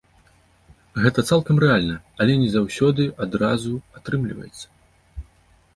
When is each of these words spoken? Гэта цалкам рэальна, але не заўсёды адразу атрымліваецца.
Гэта 1.03 1.19
цалкам 1.33 1.55
рэальна, 1.65 1.97
але 2.25 2.33
не 2.45 2.49
заўсёды 2.55 3.03
адразу 3.27 3.71
атрымліваецца. 3.99 4.67